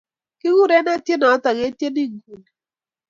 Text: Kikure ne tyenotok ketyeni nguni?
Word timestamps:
Kikure 0.39 0.77
ne 0.85 0.93
tyenotok 1.05 1.57
ketyeni 1.61 2.03
nguni? 2.11 2.49